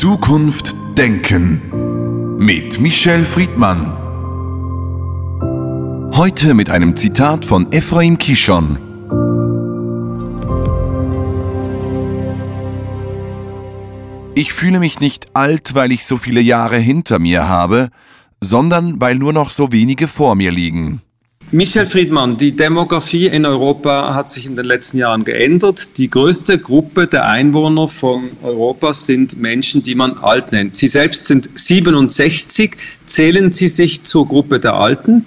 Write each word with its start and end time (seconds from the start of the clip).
Zukunft 0.00 0.74
denken 0.96 2.38
mit 2.38 2.80
Michel 2.80 3.22
Friedmann. 3.22 3.98
Heute 6.16 6.54
mit 6.54 6.70
einem 6.70 6.96
Zitat 6.96 7.44
von 7.44 7.70
Ephraim 7.70 8.16
Kishon. 8.16 8.78
Ich 14.34 14.54
fühle 14.54 14.80
mich 14.80 15.00
nicht 15.00 15.36
alt, 15.36 15.74
weil 15.74 15.92
ich 15.92 16.06
so 16.06 16.16
viele 16.16 16.40
Jahre 16.40 16.78
hinter 16.78 17.18
mir 17.18 17.46
habe, 17.46 17.90
sondern 18.42 19.02
weil 19.02 19.16
nur 19.16 19.34
noch 19.34 19.50
so 19.50 19.70
wenige 19.70 20.08
vor 20.08 20.34
mir 20.34 20.50
liegen. 20.50 21.02
Michael 21.52 21.86
Friedmann, 21.86 22.36
die 22.36 22.52
Demografie 22.52 23.26
in 23.26 23.44
Europa 23.44 24.14
hat 24.14 24.30
sich 24.30 24.46
in 24.46 24.54
den 24.54 24.66
letzten 24.66 24.98
Jahren 24.98 25.24
geändert. 25.24 25.98
Die 25.98 26.08
größte 26.08 26.60
Gruppe 26.60 27.08
der 27.08 27.26
Einwohner 27.26 27.88
von 27.88 28.30
Europa 28.44 28.94
sind 28.94 29.36
Menschen, 29.36 29.82
die 29.82 29.96
man 29.96 30.16
alt 30.18 30.52
nennt. 30.52 30.76
Sie 30.76 30.86
selbst 30.86 31.26
sind 31.26 31.50
67. 31.52 32.70
Zählen 33.04 33.50
Sie 33.50 33.66
sich 33.66 34.04
zur 34.04 34.28
Gruppe 34.28 34.60
der 34.60 34.74
Alten? 34.74 35.24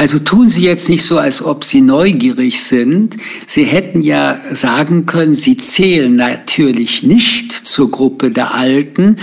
Also 0.00 0.18
tun 0.18 0.48
Sie 0.48 0.62
jetzt 0.62 0.88
nicht 0.88 1.04
so, 1.04 1.18
als 1.18 1.44
ob 1.44 1.62
Sie 1.62 1.82
neugierig 1.82 2.62
sind. 2.62 3.18
Sie 3.46 3.64
hätten 3.64 4.00
ja 4.00 4.40
sagen 4.50 5.04
können, 5.04 5.34
Sie 5.34 5.58
zählen 5.58 6.16
natürlich 6.16 7.02
nicht 7.02 7.52
zur 7.52 7.90
Gruppe 7.90 8.30
der 8.30 8.54
Alten, 8.54 9.18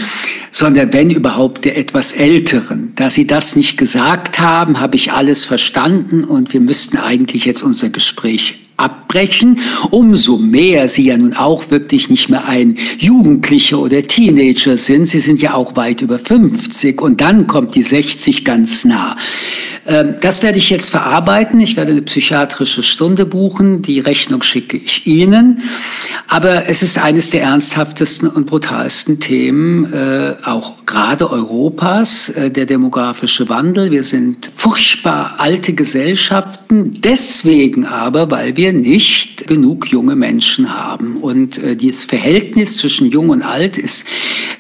sondern 0.52 0.94
wenn 0.94 1.10
überhaupt 1.10 1.66
der 1.66 1.80
etwas 1.80 2.12
Älteren. 2.12 2.92
Da 2.96 3.10
Sie 3.10 3.26
das 3.26 3.56
nicht 3.56 3.78
gesagt 3.78 4.38
haben, 4.38 4.80
habe 4.80 4.98
ich 4.98 5.12
alles 5.14 5.46
verstanden 5.46 6.24
und 6.24 6.54
wir 6.54 6.62
müssten 6.62 6.98
eigentlich 6.98 7.46
jetzt 7.46 7.64
unser 7.64 7.90
Gespräch 7.90 8.68
abbrechen, 8.78 9.60
umso 9.90 10.38
mehr 10.38 10.88
Sie 10.88 11.06
ja 11.06 11.18
nun 11.18 11.34
auch 11.34 11.72
wirklich 11.72 12.12
nicht 12.12 12.30
mehr 12.30 12.48
ein 12.48 12.78
Jugendlicher 13.00 13.80
oder 13.80 14.04
Teenager 14.04 14.78
sind. 14.78 15.08
Sie 15.08 15.18
sind 15.18 15.42
ja 15.42 15.56
auch 15.56 15.76
weit 15.76 16.04
über 16.04 16.20
50 16.20 17.02
und 17.02 17.20
dann 17.20 17.48
kommt 17.48 17.74
die 17.74 17.82
60 17.82 18.46
ganz 18.46 18.86
nah. 18.86 19.18
Ähm, 19.88 20.16
das 20.22 20.44
werde 20.44 20.58
ich 20.58 20.70
jetzt 20.70 20.90
verarbeiten. 20.90 21.60
Ich 21.62 21.78
werde 21.78 21.92
eine 21.92 22.02
psychiatrische 22.02 22.84
Stunde 22.84 23.26
buchen. 23.26 23.82
Die 23.82 24.00
Rechnung 24.00 24.44
schicke 24.44 24.78
ich 24.78 25.08
Ihnen. 25.08 25.62
Aber 26.28 26.68
es 26.68 26.84
ist 26.84 26.98
eines 26.98 27.30
der 27.30 27.44
ernsthaftesten 27.44 28.28
und 28.28 28.48
brutalsten 28.48 29.20
Themen, 29.20 29.92
äh, 29.94 30.36
auch 30.44 30.86
gerade 30.86 31.32
Europas, 31.32 32.30
äh, 32.30 32.52
der 32.52 32.66
demografische 32.66 33.48
Wandel. 33.48 33.92
Wir 33.92 34.04
sind 34.04 34.50
furchtbar 34.54 35.36
alte 35.38 35.74
Gesellschaften. 35.74 37.00
Deswegen 37.02 37.86
aber, 37.86 38.30
weil 38.30 38.58
wir 38.58 38.74
nicht 38.74 39.48
genug 39.48 39.90
junge 39.90 40.18
Menschen 40.18 40.78
haben. 40.78 41.18
Und 41.18 41.58
äh, 41.64 41.78
das 41.78 42.04
Verhältnis 42.04 42.78
zwischen 42.78 43.10
jung 43.10 43.30
und 43.30 43.42
alt 43.42 43.78
ist 43.78 44.06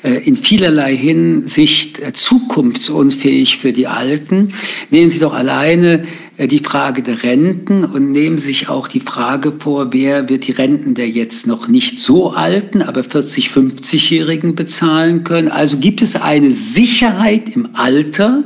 in 0.03 0.35
vielerlei 0.35 0.95
Hinsicht 0.95 1.99
zukunftsunfähig 2.15 3.57
für 3.57 3.73
die 3.73 3.87
Alten. 3.87 4.53
Nehmen 4.89 5.09
Sie 5.09 5.16
Sie 5.17 5.23
doch 5.23 5.33
alleine 5.33 6.03
die 6.45 6.59
Frage 6.59 7.01
der 7.01 7.23
Renten 7.23 7.83
und 7.83 8.11
nehmen 8.11 8.37
sich 8.37 8.69
auch 8.69 8.87
die 8.87 8.99
Frage 8.99 9.53
vor, 9.57 9.91
wer 9.91 10.29
wird 10.29 10.45
die 10.45 10.51
Renten 10.51 10.93
der 10.93 11.09
jetzt 11.09 11.47
noch 11.47 11.67
nicht 11.67 11.97
so 11.97 12.29
alten, 12.29 12.83
aber 12.83 13.03
40, 13.03 13.49
50-Jährigen 13.49 14.53
bezahlen 14.53 15.23
können. 15.23 15.47
Also 15.47 15.77
gibt 15.79 16.03
es 16.03 16.15
eine 16.15 16.51
Sicherheit 16.51 17.55
im 17.55 17.69
Alter, 17.73 18.43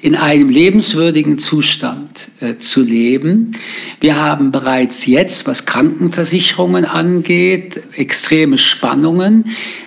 in 0.00 0.16
einem 0.16 0.48
lebenswürdigen 0.48 1.38
Zustand 1.38 2.28
äh, 2.40 2.56
zu 2.58 2.82
leben. 2.82 3.52
Wir 4.00 4.16
haben 4.16 4.50
bereits 4.50 5.06
jetzt, 5.06 5.46
was 5.46 5.64
Krankenversicherungen 5.64 6.84
angeht, 6.84 7.80
extreme 7.94 8.58
Spannungen. 8.58 9.44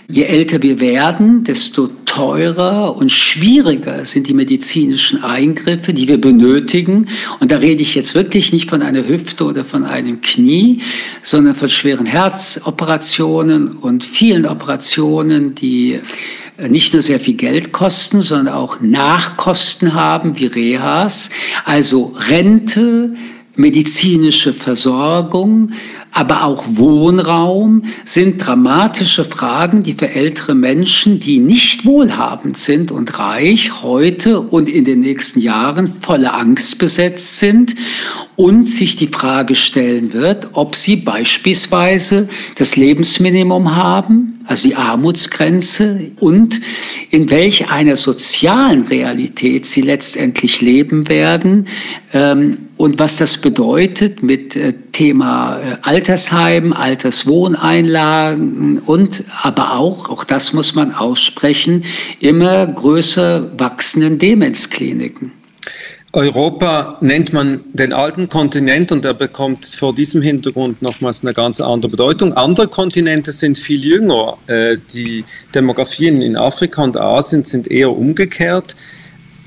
Je 0.08 0.23
älter 0.23 0.61
wir 0.61 0.80
werden, 0.80 1.44
desto 1.44 1.89
teurer 2.05 2.95
und 2.95 3.11
schwieriger 3.11 4.05
sind 4.05 4.27
die 4.27 4.33
medizinischen 4.33 5.23
Eingriffe, 5.23 5.94
die 5.94 6.08
wir 6.08 6.22
benötigen. 6.22 7.08
Und 7.39 7.52
da 7.52 7.58
rede 7.58 7.81
ich 7.81 7.95
jetzt 7.95 8.15
wirklich 8.15 8.52
nicht 8.53 8.69
von 8.69 8.81
einer 8.81 9.08
Hüfte 9.08 9.45
oder 9.45 9.65
von 9.65 9.86
einem 9.86 10.21
Knie, 10.21 10.81
sondern 11.21 11.55
von 11.55 11.69
schweren 11.69 12.05
Herzoperationen 12.05 13.69
und 13.77 14.03
vielen 14.05 14.45
Operationen, 14.45 15.55
die 15.55 15.99
äh, 16.58 16.69
nicht 16.69 16.93
nur 16.93 17.02
sehr 17.02 17.19
viel 17.19 17.35
Geld 17.35 17.71
kosten, 17.71 18.21
sondern 18.21 18.53
auch 18.53 18.81
Nachkosten 18.81 19.93
haben 19.93 20.37
wie 20.39 20.45
Rehas, 20.45 21.30
also 21.65 22.15
Rente, 22.30 23.14
medizinische 23.58 24.54
Versorgung, 24.54 25.71
aber 26.11 26.45
auch 26.45 26.64
Wohnraum 26.67 27.83
sind 28.05 28.45
dramatische 28.45 29.26
Fragen, 29.26 29.83
die 29.83 29.93
für 29.93 30.10
ältere 30.10 30.55
Menschen, 30.55 31.20
die 31.20 31.39
nicht 31.39 31.86
wohlhabend 31.86 32.58
sind 32.58 32.92
und 32.92 33.20
reich, 33.20 33.82
heute 33.82 34.39
und 34.39 34.70
in 34.70 34.86
den 34.86 35.02
nächsten 35.02 35.39
Jahren 35.39 35.88
voller 35.88 36.36
Angst 36.36 36.80
besetzt 36.80 37.39
sind 37.39 37.76
und 38.36 38.70
sich 38.70 38.95
die 38.95 39.08
Frage 39.08 39.55
stellen 39.55 40.14
wird, 40.14 40.49
ob 40.54 40.76
sie 40.76 40.98
beispielsweise 40.98 42.27
das 42.58 42.76
Lebensminimum 42.76 43.76
haben, 43.76 44.39
also 44.45 44.67
die 44.67 44.76
Armutsgrenze 44.76 46.11
und 46.20 46.61
in 47.10 47.30
welch 47.30 47.71
einer 47.71 47.95
sozialen 47.95 48.83
Realität 48.83 49.65
sie 49.65 49.82
letztendlich 49.82 50.61
leben 50.61 51.08
werden 51.10 51.67
ähm, 52.14 52.64
und 52.77 52.99
was 52.99 53.15
das 53.15 53.37
bedeutet 53.37 54.21
mit 54.21 54.55
äh, 54.55 54.73
Thema 54.91 55.59
äh, 55.59 55.77
Altersheim, 55.81 56.73
Alterswohneinlagen 56.73 58.80
und 58.80 59.23
aber 59.43 59.77
auch, 59.77 60.09
auch 60.09 60.25
das 60.25 60.53
muss 60.53 60.75
man 60.75 60.93
aussprechen, 60.93 61.85
immer 62.19 62.67
größer 62.67 63.58
wachsenden 63.58 64.19
Demenzkliniken. 64.19 65.31
Europa 66.11 66.97
nennt 67.02 67.33
man 67.33 67.61
den 67.73 67.91
alten 67.91 68.30
Kontinent 68.30 68.93
und 68.93 69.03
er 69.03 69.14
bekommt 69.14 69.65
vor 69.65 69.93
diesem 69.93 70.21
Hintergrund 70.21 70.81
nochmals 70.81 71.23
eine 71.23 71.33
ganz 71.33 71.59
andere 71.59 71.91
Bedeutung. 71.91 72.31
Andere 72.31 72.69
Kontinente 72.69 73.33
sind 73.33 73.58
viel 73.58 73.83
jünger. 73.83 74.37
Äh, 74.47 74.77
die 74.93 75.25
Demografien 75.53 76.21
in 76.21 76.37
Afrika 76.37 76.83
und 76.83 76.97
Asien 76.97 77.43
sind 77.43 77.69
eher 77.69 77.91
umgekehrt. 77.91 78.77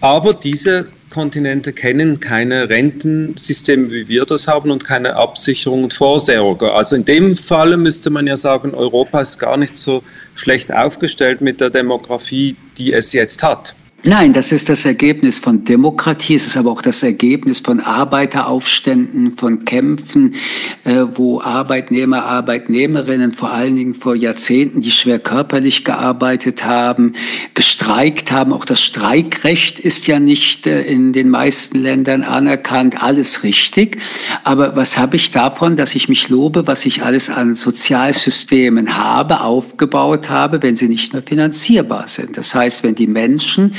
Aber 0.00 0.34
diese 0.34 0.88
Kontinente 1.08 1.72
kennen 1.72 2.20
keine 2.20 2.68
Rentensysteme, 2.68 3.90
wie 3.90 4.08
wir 4.08 4.24
das 4.24 4.48
haben, 4.48 4.70
und 4.70 4.84
keine 4.84 5.16
Absicherung 5.16 5.84
und 5.84 5.94
Vorsorge. 5.94 6.72
Also 6.72 6.96
in 6.96 7.04
dem 7.04 7.36
Falle 7.36 7.76
müsste 7.76 8.10
man 8.10 8.26
ja 8.26 8.36
sagen, 8.36 8.74
Europa 8.74 9.20
ist 9.20 9.38
gar 9.38 9.56
nicht 9.56 9.76
so 9.76 10.02
schlecht 10.34 10.72
aufgestellt 10.72 11.40
mit 11.40 11.60
der 11.60 11.70
Demografie, 11.70 12.56
die 12.76 12.92
es 12.92 13.12
jetzt 13.12 13.42
hat. 13.42 13.74
Nein, 14.04 14.32
das 14.32 14.52
ist 14.52 14.68
das 14.68 14.84
Ergebnis 14.84 15.40
von 15.40 15.64
Demokratie, 15.64 16.36
es 16.36 16.46
ist 16.46 16.56
aber 16.56 16.70
auch 16.70 16.82
das 16.82 17.02
Ergebnis 17.02 17.58
von 17.58 17.80
Arbeiteraufständen, 17.80 19.36
von 19.36 19.64
Kämpfen, 19.64 20.36
äh, 20.84 21.04
wo 21.14 21.40
Arbeitnehmer, 21.40 22.24
Arbeitnehmerinnen 22.24 23.32
vor 23.32 23.50
allen 23.50 23.74
Dingen 23.74 23.94
vor 23.94 24.14
Jahrzehnten, 24.14 24.82
die 24.82 24.92
schwer 24.92 25.18
körperlich 25.18 25.84
gearbeitet 25.84 26.64
haben, 26.64 27.14
gestreikt 27.54 28.30
haben. 28.30 28.52
Auch 28.52 28.64
das 28.64 28.80
Streikrecht 28.80 29.80
ist 29.80 30.06
ja 30.06 30.20
nicht 30.20 30.68
äh, 30.68 30.82
in 30.82 31.12
den 31.12 31.28
meisten 31.28 31.82
Ländern 31.82 32.22
anerkannt, 32.22 33.02
alles 33.02 33.42
richtig. 33.42 33.98
Aber 34.44 34.76
was 34.76 34.96
habe 34.96 35.16
ich 35.16 35.32
davon, 35.32 35.76
dass 35.76 35.96
ich 35.96 36.08
mich 36.08 36.28
lobe, 36.28 36.68
was 36.68 36.86
ich 36.86 37.02
alles 37.02 37.30
an 37.30 37.56
Sozialsystemen 37.56 38.96
habe, 38.96 39.40
aufgebaut 39.40 40.30
habe, 40.30 40.62
wenn 40.62 40.76
sie 40.76 40.86
nicht 40.86 41.12
mehr 41.12 41.22
finanzierbar 41.22 42.06
sind? 42.06 42.38
Das 42.38 42.54
heißt, 42.54 42.84
wenn 42.84 42.94
die 42.94 43.08
Menschen 43.08 43.74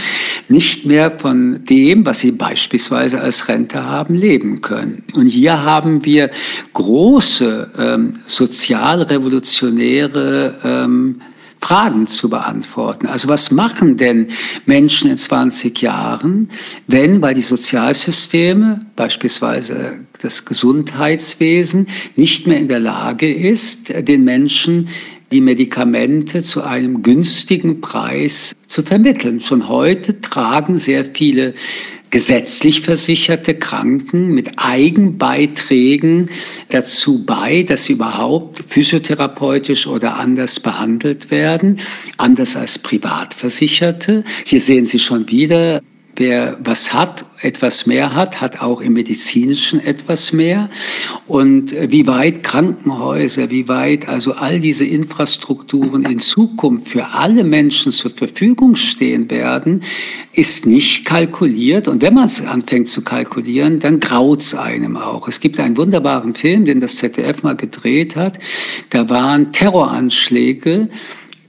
nicht 0.48 0.86
mehr 0.86 1.12
von 1.12 1.64
dem, 1.64 2.06
was 2.06 2.20
sie 2.20 2.32
beispielsweise 2.32 3.22
als 3.22 3.48
Rente 3.48 3.86
haben, 3.86 4.14
leben 4.16 4.62
können. 4.62 5.04
Und 5.16 5.28
hier 5.28 5.64
haben 5.64 6.04
wir 6.06 6.30
große 6.74 7.72
ähm, 7.78 8.20
sozialrevolutionäre 8.26 10.56
ähm, 10.64 11.22
Fragen 11.62 12.08
zu 12.08 12.30
beantworten. 12.30 13.08
Also 13.08 13.28
was 13.28 13.52
machen 13.52 13.98
denn 13.98 14.30
Menschen 14.66 15.12
in 15.12 15.18
20 15.18 15.82
Jahren, 15.82 16.50
wenn, 16.88 17.22
weil 17.22 17.36
die 17.36 17.42
Sozialsysteme, 17.42 18.86
beispielsweise 18.96 20.06
das 20.22 20.46
Gesundheitswesen, 20.46 21.88
nicht 22.16 22.48
mehr 22.48 22.60
in 22.60 22.70
der 22.70 22.80
Lage 22.80 23.30
ist, 23.32 23.90
den 23.90 24.24
Menschen 24.24 24.88
die 25.32 25.42
Medikamente 25.42 26.44
zu 26.44 26.64
einem 26.64 27.04
günstigen 27.04 27.82
Preis 27.82 28.56
zu 28.68 28.84
vermitteln. 28.84 29.42
Schon 29.42 29.68
heute 29.68 30.22
tragen 30.22 30.80
sehr 30.80 31.06
viele 31.06 31.54
gesetzlich 32.10 32.82
versicherte 32.82 33.54
Kranken 33.54 34.34
mit 34.34 34.54
Eigenbeiträgen 34.58 36.30
dazu 36.70 37.24
bei, 37.24 37.64
dass 37.64 37.86
sie 37.86 37.94
überhaupt 37.94 38.64
physiotherapeutisch 38.68 39.86
oder 39.86 40.16
anders 40.16 40.60
behandelt 40.60 41.30
werden, 41.30 41.80
anders 42.18 42.56
als 42.56 42.80
Privatversicherte. 42.80 44.24
Hier 44.46 44.60
sehen 44.60 44.86
Sie 44.86 45.00
schon 45.00 45.30
wieder, 45.30 45.82
wer 46.16 46.58
was 46.64 46.94
hat, 46.94 47.26
etwas 47.42 47.86
mehr 47.86 48.14
hat, 48.14 48.42
hat 48.42 48.62
auch 48.62 48.82
im 48.82 48.94
medizinischen 48.94 49.80
etwas 49.80 50.34
mehr. 50.34 50.70
Und 51.28 51.72
äh, 51.74 51.90
wie 51.92 52.08
weit 52.08 52.44
Krankenhäuser, 52.44 53.50
wie 53.50 53.68
weit 53.68 54.10
also 54.10 54.34
all 54.34 54.60
diese 54.60 54.86
Infrastrukturen 54.86 56.04
in 56.06 56.20
Zukunft 56.20 56.90
für 56.90 57.08
alle 57.08 57.44
Menschen 57.44 57.92
zur 57.92 58.12
Verfügung 58.12 58.76
stehen 58.76 59.30
werden, 59.30 59.84
ist 60.34 60.66
nicht 60.66 61.06
kalkuliert. 61.06 61.88
Und 61.88 62.02
wenn 62.02 62.14
man 62.14 62.26
es 62.26 62.46
anfängt 62.46 62.90
zu 62.90 63.04
kalkulieren, 63.04 63.80
dann 63.80 64.00
graut 64.00 64.42
es 64.42 64.54
einem 64.54 64.98
auch. 64.98 65.28
Es 65.28 65.40
gibt 65.40 65.60
einen 65.60 65.78
wunderbaren 65.78 66.36
Film, 66.36 66.66
den 66.66 66.82
das 66.82 66.98
ZDF 66.98 67.44
mal 67.44 67.56
gedreht 67.56 68.16
hat. 68.16 68.40
Da 68.90 69.10
waren 69.10 69.54
Terroranschläge 69.54 70.90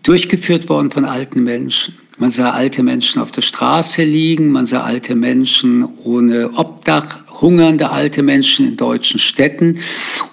durchgeführt 0.02 0.68
worden 0.68 0.90
von 0.90 1.04
alten 1.04 1.42
Menschen. 1.44 1.94
Man 2.20 2.30
sah 2.30 2.50
alte 2.50 2.82
Menschen 2.82 3.22
auf 3.22 3.30
der 3.30 3.40
Straße 3.40 4.04
liegen, 4.04 4.52
man 4.52 4.66
sah 4.66 4.82
alte 4.82 5.14
Menschen 5.14 5.88
ohne 6.04 6.50
Obdach, 6.54 7.20
hungernde 7.40 7.88
alte 7.88 8.22
Menschen 8.22 8.68
in 8.68 8.76
deutschen 8.76 9.18
Städten. 9.18 9.78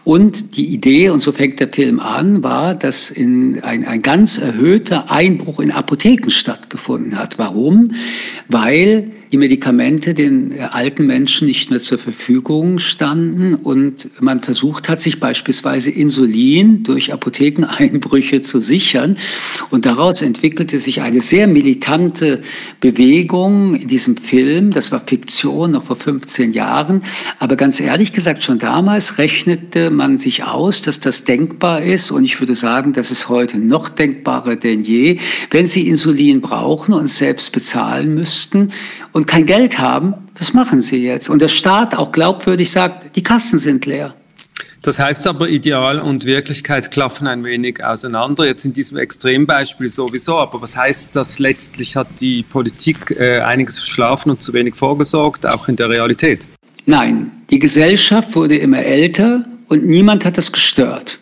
Und 0.07 0.55
die 0.55 0.67
Idee, 0.67 1.09
und 1.09 1.19
so 1.19 1.33
fängt 1.33 1.59
der 1.59 1.67
Film 1.67 1.99
an, 1.99 2.41
war, 2.41 2.75
dass 2.75 3.11
in 3.11 3.61
ein, 3.61 3.85
ein 3.85 4.01
ganz 4.01 4.37
erhöhter 4.37 5.11
Einbruch 5.11 5.59
in 5.59 5.69
Apotheken 5.69 6.31
stattgefunden 6.31 7.19
hat. 7.19 7.37
Warum? 7.37 7.91
Weil 8.47 9.11
die 9.31 9.37
Medikamente 9.37 10.13
den 10.13 10.51
äh, 10.51 10.61
alten 10.71 11.05
Menschen 11.05 11.47
nicht 11.47 11.69
mehr 11.69 11.79
zur 11.79 11.97
Verfügung 11.97 12.79
standen 12.79 13.55
und 13.55 14.09
man 14.21 14.41
versucht 14.41 14.87
hat, 14.89 15.01
sich 15.01 15.19
beispielsweise 15.19 15.91
Insulin 15.91 16.83
durch 16.83 17.11
Apothekeneinbrüche 17.11 18.41
zu 18.41 18.61
sichern. 18.61 19.17
Und 19.69 19.85
daraus 19.85 20.21
entwickelte 20.21 20.79
sich 20.79 21.01
eine 21.01 21.21
sehr 21.21 21.47
militante 21.47 22.41
Bewegung 22.79 23.75
in 23.75 23.87
diesem 23.87 24.17
Film. 24.17 24.71
Das 24.71 24.91
war 24.91 25.01
Fiktion 25.05 25.71
noch 25.71 25.83
vor 25.83 25.97
15 25.97 26.53
Jahren. 26.53 27.03
Aber 27.39 27.55
ganz 27.55 27.79
ehrlich 27.79 28.13
gesagt, 28.13 28.43
schon 28.43 28.59
damals 28.59 29.17
rechnete 29.17 29.89
man 29.97 30.17
sich 30.17 30.43
aus, 30.45 30.81
dass 30.81 30.99
das 30.99 31.25
denkbar 31.25 31.81
ist. 31.81 32.11
Und 32.11 32.23
ich 32.23 32.39
würde 32.39 32.55
sagen, 32.55 32.93
das 32.93 33.11
ist 33.11 33.27
heute 33.27 33.57
noch 33.57 33.89
denkbarer 33.89 34.55
denn 34.55 34.83
je. 34.83 35.19
Wenn 35.51 35.67
Sie 35.67 35.87
Insulin 35.89 36.39
brauchen 36.39 36.93
und 36.93 37.07
selbst 37.07 37.51
bezahlen 37.51 38.15
müssten 38.15 38.71
und 39.11 39.27
kein 39.27 39.45
Geld 39.45 39.79
haben, 39.79 40.13
was 40.37 40.53
machen 40.53 40.81
sie 40.81 41.03
jetzt? 41.03 41.29
Und 41.29 41.41
der 41.41 41.47
Staat 41.47 41.95
auch 41.95 42.11
glaubwürdig 42.11 42.71
sagt, 42.71 43.15
die 43.15 43.23
Kassen 43.23 43.59
sind 43.59 43.85
leer. 43.85 44.13
Das 44.83 44.99
heißt 44.99 45.27
aber, 45.27 45.49
Ideal 45.49 45.99
und 45.99 46.23
Wirklichkeit 46.25 46.91
klaffen 46.91 47.27
ein 47.27 47.43
wenig 47.43 47.83
auseinander. 47.83 48.45
Jetzt 48.45 48.63
in 48.63 48.73
diesem 48.73 48.97
Extrembeispiel 48.97 49.89
sowieso. 49.89 50.35
Aber 50.35 50.61
was 50.61 50.77
heißt 50.77 51.15
das 51.15 51.39
letztlich? 51.39 51.95
Hat 51.95 52.07
die 52.21 52.43
Politik 52.43 53.11
äh, 53.11 53.39
einiges 53.41 53.79
verschlafen 53.79 54.29
und 54.29 54.41
zu 54.41 54.53
wenig 54.53 54.75
vorgesorgt, 54.75 55.45
auch 55.45 55.67
in 55.67 55.75
der 55.75 55.89
Realität? 55.89 56.47
Nein, 56.85 57.31
die 57.49 57.59
Gesellschaft 57.59 58.35
wurde 58.35 58.55
immer 58.55 58.79
älter 58.79 59.45
und 59.67 59.85
niemand 59.85 60.25
hat 60.25 60.37
das 60.37 60.51
gestört. 60.51 61.19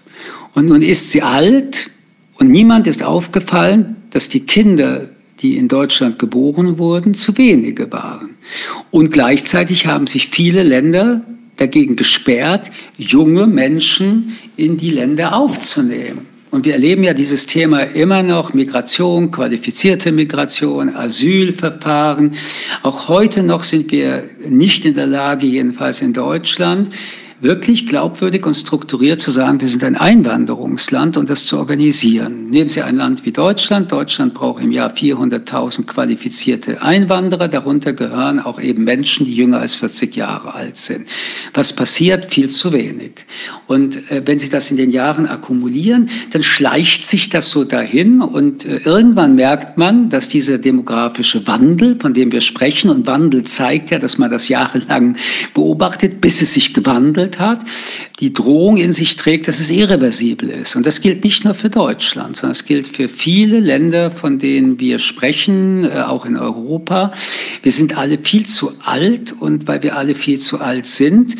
Und 0.53 0.67
nun 0.67 0.81
ist 0.81 1.11
sie 1.11 1.21
alt 1.21 1.89
und 2.37 2.49
niemand 2.49 2.87
ist 2.87 3.03
aufgefallen, 3.03 3.95
dass 4.11 4.29
die 4.29 4.41
Kinder 4.41 5.09
die 5.41 5.57
in 5.57 5.67
Deutschland 5.67 6.19
geboren 6.19 6.77
wurden, 6.77 7.13
zu 7.13 7.37
wenige 7.37 7.91
waren. 7.91 8.31
Und 8.91 9.11
gleichzeitig 9.11 9.87
haben 9.87 10.07
sich 10.07 10.27
viele 10.27 10.63
Länder 10.63 11.21
dagegen 11.57 11.95
gesperrt, 11.95 12.71
junge 12.97 13.47
Menschen 13.47 14.37
in 14.55 14.77
die 14.77 14.89
Länder 14.89 15.35
aufzunehmen. 15.35 16.27
Und 16.51 16.65
wir 16.65 16.73
erleben 16.73 17.03
ja 17.03 17.13
dieses 17.13 17.47
Thema 17.47 17.81
immer 17.81 18.23
noch, 18.23 18.53
Migration, 18.53 19.29
qualifizierte 19.29 20.11
Migration, 20.13 20.95
Asylverfahren. 20.95 22.31
Auch 22.81 23.09
heute 23.09 23.43
noch 23.43 23.63
sind 23.63 23.91
wir 23.91 24.23
nicht 24.47 24.85
in 24.85 24.93
der 24.93 25.07
Lage, 25.07 25.47
jedenfalls 25.47 26.01
in 26.01 26.13
Deutschland, 26.13 26.89
wirklich 27.45 27.85
glaubwürdig 27.85 28.45
und 28.45 28.55
strukturiert 28.55 29.21
zu 29.21 29.29
sagen, 29.29 29.61
wir 29.61 29.67
sind 29.67 29.83
ein 29.83 29.95
Einwanderungsland 29.95 31.15
und 31.15 31.29
das 31.29 31.45
zu 31.45 31.57
organisieren. 31.57 32.49
Nehmen 32.49 32.69
Sie 32.69 32.81
ein 32.81 32.97
Land 32.97 33.23
wie 33.23 33.31
Deutschland. 33.31 33.91
Deutschland 33.91 34.33
braucht 34.33 34.63
im 34.63 34.71
Jahr 34.71 34.91
400.000 34.91 35.85
qualifizierte 35.85 36.81
Einwanderer. 36.81 37.47
Darunter 37.47 37.93
gehören 37.93 38.39
auch 38.39 38.59
eben 38.59 38.83
Menschen, 38.83 39.27
die 39.27 39.35
jünger 39.35 39.59
als 39.59 39.75
40 39.75 40.15
Jahre 40.15 40.55
alt 40.55 40.75
sind. 40.75 41.07
Was 41.53 41.73
passiert? 41.73 42.31
Viel 42.31 42.49
zu 42.49 42.73
wenig. 42.73 43.25
Und 43.67 44.09
äh, 44.11 44.23
wenn 44.25 44.39
Sie 44.39 44.49
das 44.49 44.71
in 44.71 44.77
den 44.77 44.89
Jahren 44.89 45.27
akkumulieren, 45.27 46.09
dann 46.31 46.41
schleicht 46.41 47.05
sich 47.05 47.29
das 47.29 47.51
so 47.51 47.63
dahin 47.63 48.21
und 48.21 48.65
äh, 48.65 48.77
irgendwann 48.77 49.35
merkt 49.35 49.77
man, 49.77 50.09
dass 50.09 50.29
dieser 50.29 50.57
demografische 50.57 51.45
Wandel, 51.45 51.99
von 51.99 52.15
dem 52.15 52.31
wir 52.31 52.41
sprechen, 52.41 52.89
und 52.89 53.05
Wandel 53.05 53.43
zeigt 53.43 53.91
ja, 53.91 53.99
dass 53.99 54.17
man 54.17 54.31
das 54.31 54.47
jahrelang 54.47 55.15
beobachtet, 55.53 56.21
bis 56.21 56.41
es 56.41 56.55
sich 56.55 56.73
gewandelt 56.73 57.34
hat, 57.39 57.59
die 58.19 58.33
Drohung 58.33 58.77
in 58.77 58.93
sich 58.93 59.15
trägt, 59.15 59.47
dass 59.47 59.59
es 59.59 59.69
irreversibel 59.69 60.49
ist. 60.49 60.75
Und 60.75 60.85
das 60.85 61.01
gilt 61.01 61.23
nicht 61.23 61.43
nur 61.43 61.53
für 61.53 61.69
Deutschland, 61.69 62.37
sondern 62.37 62.51
es 62.51 62.65
gilt 62.65 62.87
für 62.87 63.09
viele 63.09 63.59
Länder, 63.59 64.11
von 64.11 64.39
denen 64.39 64.79
wir 64.79 64.99
sprechen, 64.99 65.83
äh, 65.83 66.01
auch 66.01 66.25
in 66.25 66.37
Europa. 66.37 67.11
Wir 67.63 67.71
sind 67.71 67.97
alle 67.97 68.17
viel 68.17 68.45
zu 68.45 68.71
alt 68.83 69.33
und 69.39 69.67
weil 69.67 69.83
wir 69.83 69.97
alle 69.97 70.15
viel 70.15 70.39
zu 70.39 70.59
alt 70.59 70.85
sind, 70.85 71.35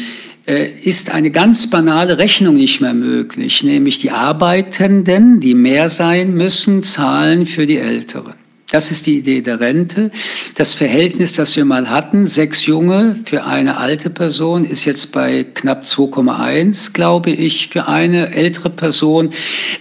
äh, 0.47 0.67
ist 0.67 1.09
eine 1.09 1.31
ganz 1.31 1.69
banale 1.69 2.17
Rechnung 2.17 2.55
nicht 2.55 2.79
mehr 2.79 2.93
möglich, 2.93 3.63
nämlich 3.63 3.99
die 3.99 4.11
Arbeitenden, 4.11 5.39
die 5.39 5.55
mehr 5.55 5.89
sein 5.89 6.33
müssen, 6.35 6.83
zahlen 6.83 7.45
für 7.45 7.65
die 7.65 7.77
Älteren. 7.77 8.44
Das 8.71 8.89
ist 8.89 9.05
die 9.05 9.19
Idee 9.19 9.41
der 9.41 9.59
Rente. 9.59 10.09
Das 10.55 10.73
Verhältnis, 10.73 11.33
das 11.33 11.55
wir 11.55 11.65
mal 11.65 11.87
hatten, 11.87 12.25
sechs 12.25 12.65
Junge 12.65 13.15
für 13.23 13.45
eine 13.45 13.77
alte 13.77 14.09
Person, 14.09 14.65
ist 14.65 14.85
jetzt 14.85 15.11
bei 15.11 15.43
knapp 15.43 15.83
2,1, 15.83 16.93
glaube 16.93 17.29
ich, 17.29 17.67
für 17.67 17.87
eine 17.87 18.33
ältere 18.33 18.71
Person. 18.71 19.31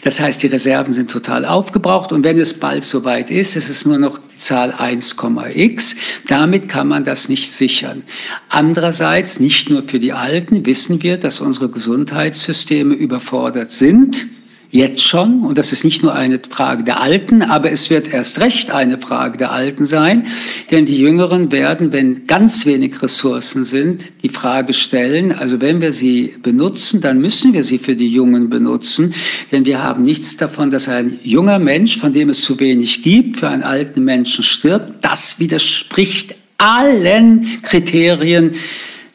Das 0.03 0.21
heißt, 0.21 0.43
die 0.43 0.49
Reserven 0.49 0.93
sind 0.93 1.11
total 1.11 1.47
aufgebraucht 1.47 2.13
und 2.13 2.25
wenn 2.25 2.39
es 2.39 2.61
bald 2.61 2.85
soweit 2.85 3.31
ist, 3.31 3.57
ist 3.57 3.71
es 3.71 3.87
nur 3.87 3.99
noch 3.99 4.19
die 4.19 4.39
Zahl 4.39 4.73
1,x. 4.73 5.97
Damit 6.29 6.69
kann 6.69 6.87
man 6.87 7.05
das 7.05 7.31
nicht 7.31 7.51
sichern. 7.51 8.03
Andererseits, 8.51 9.41
nicht 9.41 9.71
nur 9.71 9.89
für 9.89 9.99
die 9.99 10.13
Alten, 10.13 10.67
wissen 10.67 11.03
wir, 11.03 11.17
dass 11.17 11.41
unsere 11.41 11.71
Gesundheitssysteme 11.71 12.95
überfordert 12.95 13.73
sind 13.73 14.27
jetzt 14.75 15.03
schon, 15.03 15.43
und 15.45 15.57
das 15.57 15.73
ist 15.73 15.85
nicht 15.85 16.03
nur 16.03 16.15
eine 16.15 16.41
Frage 16.51 16.83
der 16.83 17.01
Alten, 17.01 17.43
aber 17.43 17.71
es 17.71 17.91
wird 17.91 18.13
erst 18.13 18.41
recht 18.41 18.73
eine 18.73 18.99
Frage 18.99 19.39
der 19.39 19.53
Alten 19.53 19.85
sein, 19.85 20.27
denn 20.73 20.85
die 20.85 20.99
Jüngeren 20.99 21.53
werden, 21.53 21.93
wenn 21.93 22.27
ganz 22.27 22.67
wenig 22.67 23.01
Ressourcen 23.01 23.63
sind, 23.63 24.05
die 24.25 24.29
Frage 24.29 24.75
stellen, 24.75 25.31
also 25.31 25.61
wenn 25.61 25.81
wir 25.81 25.93
sie 25.93 26.35
benutzen, 26.43 27.01
dann 27.01 27.21
müssen 27.21 27.53
wir 27.53 27.63
sie 27.63 27.79
für 27.79 27.95
die 27.95 28.09
Jungen 28.09 28.51
benutzen, 28.51 29.15
denn 29.53 29.65
wir 29.65 29.81
haben 29.81 30.03
nichts 30.03 30.37
davon, 30.39 30.73
dass 30.73 30.89
ein 30.89 31.21
junger 31.23 31.61
Mensch, 31.61 31.97
von 31.97 32.13
dem 32.13 32.31
es 32.31 32.41
zu 32.41 32.59
wenig 32.59 33.05
gibt, 33.05 33.37
für 33.37 33.49
einen 33.49 33.63
alten 33.63 34.03
Menschen 34.03 34.43
stirbt. 34.43 35.05
Das 35.05 35.39
widerspricht 35.39 36.35
allen 36.59 37.47
Kriterien, 37.63 38.57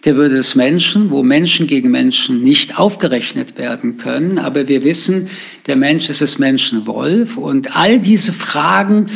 der 0.06 0.16
Würde 0.16 0.36
des 0.36 0.56
Menschen, 0.56 1.12
wo 1.12 1.24
Menschen 1.24 1.68
gegen 1.68 1.92
Menschen 1.92 2.42
nicht 2.42 2.80
aufgerechnet 2.80 3.58
werden 3.58 3.98
können. 3.98 4.38
Aber 4.40 4.68
wir 4.68 4.84
wissen, 4.84 5.28
der 5.68 5.76
Mensch 5.76 6.10
ist 6.10 6.22
des 6.22 6.40
Menschen 6.40 6.88
Wolf. 6.88 7.38
Und 7.38 7.76
all 7.76 8.00
diese 8.00 8.32
Fragen 8.32 9.08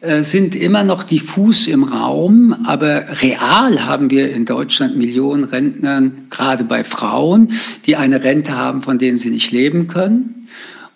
äh, 0.00 0.22
sind 0.22 0.54
immer 0.54 0.82
noch 0.82 1.02
diffus 1.02 1.66
im 1.66 1.84
Raum, 1.84 2.54
aber 2.64 3.04
real 3.20 3.84
haben 3.84 4.10
wir 4.10 4.32
in 4.32 4.46
Deutschland 4.46 4.96
Millionen 4.96 5.44
Rentnern, 5.44 6.26
gerade 6.30 6.64
bei 6.64 6.84
Frauen, 6.84 7.52
die 7.86 7.96
eine 7.96 8.24
Rente 8.24 8.56
haben, 8.56 8.82
von 8.82 8.98
denen 8.98 9.18
sie 9.18 9.30
nicht 9.30 9.52
leben 9.52 9.88
können 9.88 10.40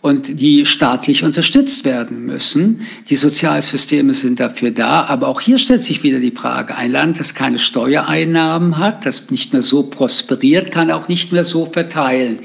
und 0.05 0.39
die 0.39 0.67
staatlich 0.67 1.25
unterstützt 1.25 1.87
werden 1.87 2.27
müssen. 2.27 2.83
Die 3.09 3.15
Sozialsysteme 3.15 4.13
sind 4.13 4.39
dafür 4.39 4.71
da, 4.71 5.05
aber 5.05 5.29
auch 5.29 5.41
hier 5.41 5.57
stellt 5.57 5.83
sich 5.83 6.03
wieder 6.03 6.21
die 6.21 6.31
Frage, 6.31 6.77
ein 6.77 6.93
Land, 6.93 7.21
das 7.21 7.35
keine 7.35 7.59
Steuereinnahmen 7.59 8.77
hat, 8.77 9.07
das 9.07 9.31
nicht 9.31 9.55
mehr 9.55 9.63
so 9.63 9.85
prosperiert, 9.85 10.73
kann 10.73 10.91
auch 10.91 11.09
nicht 11.09 11.33
mehr 11.33 11.43
so 11.43 11.65
verteilen. 11.65 12.41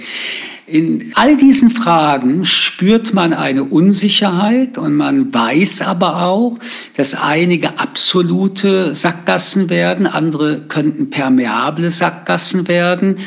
In 0.72 1.14
all 1.16 1.36
diesen 1.36 1.72
Fragen 1.72 2.46
spürt 2.46 3.12
man 3.12 3.34
eine 3.34 3.64
Unsicherheit 3.64 4.78
und 4.78 4.94
man 4.96 5.34
weiß 5.34 5.82
aber 5.82 6.22
auch, 6.22 6.60
dass 6.96 7.16
einige 7.16 7.80
absolute 7.80 8.94
Sackgassen 8.94 9.72
werden, 9.72 10.06
andere 10.06 10.62
könnten 10.62 11.10
permeable 11.10 11.90
Sackgassen 11.90 12.68
werden. 12.68 13.18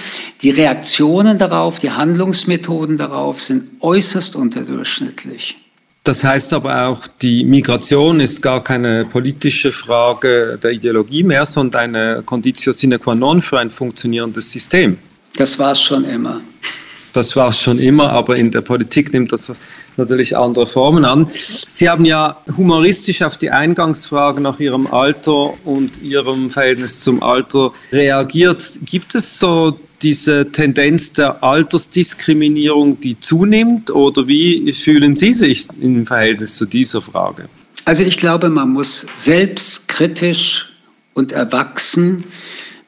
Die 0.43 0.51
Reaktionen 0.51 1.37
darauf, 1.37 1.81
die 1.81 1.91
Handlungsmethoden 1.91 2.97
darauf 2.97 3.41
sind 3.41 3.83
äußerst 3.83 4.37
unterdurchschnittlich. 4.37 5.57
Das 6.05 6.23
heißt 6.23 6.53
aber 6.53 6.87
auch, 6.87 7.09
die 7.09 7.45
Migration 7.45 8.21
ist 8.21 8.41
gar 8.41 8.63
keine 8.63 9.05
politische 9.05 9.73
Frage 9.73 10.61
der 10.63 10.71
Ideologie 10.71 11.25
mehr, 11.25 11.45
sondern 11.45 11.97
eine 11.97 12.23
Conditio 12.25 12.73
sine 12.73 13.01
qua 13.01 13.17
non 13.17 13.43
für 13.43 13.59
ein 13.59 13.71
funktionierendes 13.71 14.53
System. 14.53 14.99
Das 15.37 15.59
war 15.59 15.73
es 15.73 15.83
schon 15.83 16.05
immer. 16.05 16.41
Das 17.13 17.37
war 17.37 17.53
schon 17.53 17.79
immer, 17.79 18.11
aber 18.11 18.37
in 18.37 18.51
der 18.51 18.63
Politik 18.63 19.13
nimmt 19.13 19.33
das 19.33 19.53
natürlich 19.97 20.37
andere 20.37 20.67
Formen 20.67 21.05
an. 21.05 21.27
Sie 21.29 21.89
haben 21.89 22.05
ja 22.05 22.39
humoristisch 22.57 23.23
auf 23.23 23.37
die 23.37 23.51
Eingangsfrage 23.51 24.41
nach 24.41 24.59
Ihrem 24.61 24.87
Alter 24.87 25.53
und 25.65 26.01
Ihrem 26.03 26.51
Verhältnis 26.51 27.01
zum 27.01 27.23
Alter 27.23 27.73
reagiert. 27.93 28.79
Gibt 28.87 29.15
es 29.15 29.39
so 29.39 29.79
diese 30.01 30.51
Tendenz 30.51 31.13
der 31.13 31.43
Altersdiskriminierung, 31.43 33.01
die 33.01 33.21
zunimmt? 33.21 33.91
Oder 33.91 34.27
wie 34.27 34.73
fühlen 34.73 35.15
Sie 35.15 35.33
sich 35.33 35.69
im 35.81 36.07
Verhältnis 36.07 36.57
zu 36.57 36.67
dieser 36.67 37.03
Frage? 37.03 37.49
Also 37.85 38.05
ich 38.05 38.17
glaube, 38.17 38.49
man 38.49 38.71
muss 38.71 39.07
selbstkritisch 39.17 40.73
und 41.15 41.33
erwachsen 41.33 42.25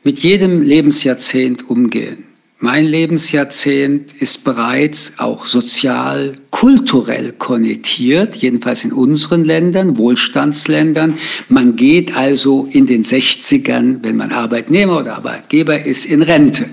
mit 0.02 0.20
jedem 0.20 0.62
Lebensjahrzehnt 0.62 1.68
umgehen. 1.68 2.24
Mein 2.60 2.86
Lebensjahrzehnt 2.86 4.14
ist 4.14 4.44
bereits 4.44 5.14
auch 5.18 5.44
sozial, 5.44 6.36
kulturell 6.50 7.32
konnotiert, 7.32 8.36
jedenfalls 8.36 8.84
in 8.84 8.92
unseren 8.92 9.44
Ländern, 9.44 9.98
Wohlstandsländern. 9.98 11.18
Man 11.48 11.74
geht 11.74 12.16
also 12.16 12.68
in 12.70 12.86
den 12.86 13.02
60ern, 13.02 13.98
wenn 14.02 14.16
man 14.16 14.30
Arbeitnehmer 14.30 15.00
oder 15.00 15.16
Arbeitgeber 15.16 15.84
ist, 15.84 16.06
in 16.06 16.22
Rente. 16.22 16.66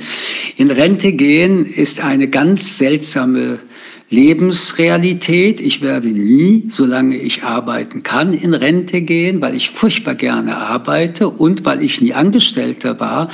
In 0.56 0.70
Rente 0.70 1.14
gehen 1.14 1.66
ist 1.66 2.02
eine 2.02 2.30
ganz 2.30 2.78
seltsame 2.78 3.60
Lebensrealität. 4.12 5.60
Ich 5.60 5.82
werde 5.82 6.10
nie, 6.10 6.66
solange 6.70 7.18
ich 7.18 7.44
arbeiten 7.44 8.04
kann, 8.04 8.34
in 8.34 8.54
Rente 8.54 9.02
gehen, 9.02 9.42
weil 9.42 9.56
ich 9.56 9.72
furchtbar 9.72 10.16
gerne 10.16 10.58
arbeite 10.58 11.28
und 11.28 11.66
weil 11.66 11.82
ich 11.82 12.02
nie 12.02 12.14
Angestellter 12.14 13.00
war, 13.00 13.30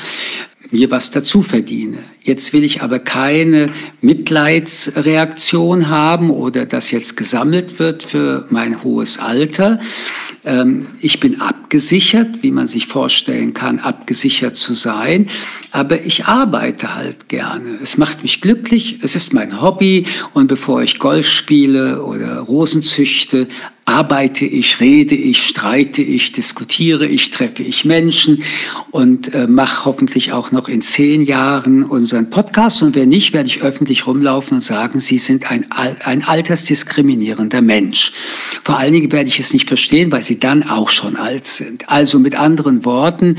mir 0.71 0.91
was 0.91 1.12
dazu 1.12 1.41
verdiene. 1.41 1.97
Jetzt 2.24 2.51
will 2.51 2.63
ich 2.63 2.81
aber 2.81 3.00
keine 3.00 3.71
Mitleidsreaktion 4.01 5.88
haben 5.89 6.29
oder 6.29 6.65
dass 6.65 6.91
jetzt 6.91 7.15
gesammelt 7.15 7.79
wird 7.79 8.03
für 8.03 8.45
mein 8.50 8.83
hohes 8.83 9.17
Alter. 9.17 9.79
Ähm, 10.43 10.88
ich 11.00 11.19
bin 11.19 11.39
abgesichert, 11.39 12.41
wie 12.41 12.51
man 12.51 12.67
sich 12.67 12.88
vorstellen 12.88 13.53
kann, 13.53 13.79
abgesichert 13.79 14.57
zu 14.57 14.74
sein, 14.74 15.29
aber 15.71 16.01
ich 16.03 16.25
arbeite 16.25 16.95
halt 16.95 17.29
gerne. 17.29 17.79
Es 17.81 17.97
macht 17.97 18.24
mich 18.24 18.41
glücklich, 18.41 19.00
es 19.01 19.15
ist 19.15 19.33
mein 19.33 19.62
Hobby 19.62 20.05
und 20.33 20.47
bevor 20.47 20.81
ich 20.81 21.00
Golf 21.00 21.27
spiele 21.27 22.03
oder 22.03 22.39
Rosen 22.39 22.83
züchte, 22.83 23.47
arbeite 23.88 24.46
ich, 24.46 24.82
rede 24.82 25.15
ich, 25.15 25.41
streite 25.48 26.01
ich, 26.01 26.34
diskutiere 26.34 27.08
ich, 27.08 27.32
treffe 27.32 27.63
ich 27.63 27.86
Menschen 27.86 28.44
und 28.91 29.34
äh, 29.34 29.48
mache 29.48 29.86
hoffentlich 29.86 30.34
auch 30.34 30.51
noch 30.51 30.67
in 30.67 30.82
zehn 30.82 31.22
Jahren 31.22 31.86
unseren 31.86 32.29
Podcast. 32.29 32.82
Und 32.82 32.96
wenn 32.96 33.08
nicht, 33.08 33.32
werde 33.32 33.48
ich 33.48 33.62
öffentlich 33.62 34.06
rumlaufen 34.06 34.56
und 34.56 34.62
sagen, 34.62 35.00
Sie 35.00 35.17
sind 35.17 35.50
ein, 35.50 35.65
ein 35.72 36.25
altersdiskriminierender 36.25 37.62
Mensch. 37.62 38.12
Vor 38.62 38.77
allen 38.77 38.91
Dingen 38.91 39.12
werde 39.13 39.29
ich 39.29 39.39
es 39.39 39.53
nicht 39.53 39.70
verstehen, 39.70 40.12
weil 40.12 40.22
Sie 40.22 40.38
dann 40.38 40.63
auch 40.63 40.89
schon 40.89 41.15
alt 41.15 41.48
sind. 41.48 41.88
Also 41.88 42.20
mit 42.20 42.38
anderen 42.38 42.84
Worten, 42.84 43.38